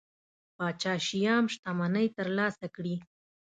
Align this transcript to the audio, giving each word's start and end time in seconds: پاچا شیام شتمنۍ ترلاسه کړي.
پاچا 0.55 0.93
شیام 1.07 1.45
شتمنۍ 1.53 2.05
ترلاسه 2.17 2.65
کړي. 2.75 2.95